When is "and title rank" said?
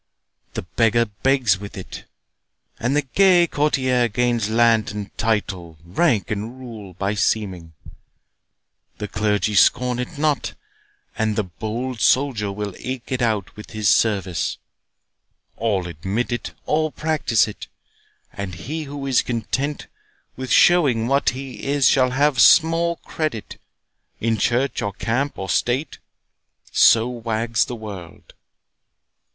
4.89-6.31